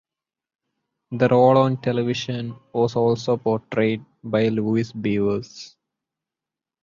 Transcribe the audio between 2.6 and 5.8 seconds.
was also portrayed by Louise Beavers.